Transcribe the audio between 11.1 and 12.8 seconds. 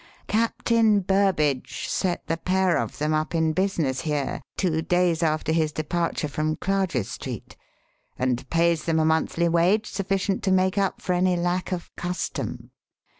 any lack of 'custom.'